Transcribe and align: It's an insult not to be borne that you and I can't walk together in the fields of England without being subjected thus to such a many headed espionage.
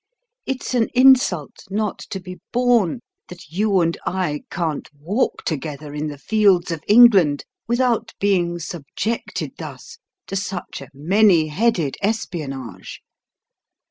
It's 0.47 0.73
an 0.73 0.87
insult 0.95 1.65
not 1.69 1.99
to 2.09 2.19
be 2.19 2.39
borne 2.51 3.01
that 3.27 3.49
you 3.51 3.81
and 3.81 3.95
I 4.03 4.41
can't 4.49 4.89
walk 4.99 5.43
together 5.45 5.93
in 5.93 6.07
the 6.07 6.17
fields 6.17 6.71
of 6.71 6.81
England 6.87 7.45
without 7.67 8.13
being 8.19 8.57
subjected 8.57 9.51
thus 9.59 9.99
to 10.25 10.35
such 10.35 10.81
a 10.81 10.89
many 10.91 11.49
headed 11.49 11.97
espionage. 12.01 13.03